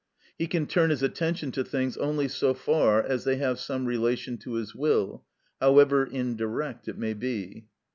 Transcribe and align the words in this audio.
He 0.35 0.47
can 0.47 0.65
turn 0.65 0.89
his 0.89 1.03
attention 1.03 1.51
to 1.51 1.63
things 1.63 1.95
only 1.95 2.27
so 2.27 2.55
far 2.55 3.03
as 3.03 3.23
they 3.23 3.35
have 3.35 3.59
some 3.59 3.85
relation 3.85 4.39
to 4.39 4.53
his 4.53 4.73
will, 4.73 5.25
however 5.59 6.03
indirect 6.07 6.87
it 6.87 6.97
may 6.97 7.13
be. 7.13 7.67